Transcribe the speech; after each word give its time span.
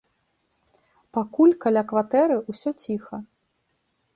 Пакуль 1.17 1.53
каля 1.65 1.83
кватэры 1.91 2.39
ўсё 2.51 2.69
ціха. 2.85 3.17